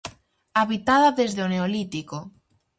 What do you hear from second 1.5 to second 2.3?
Neolítico.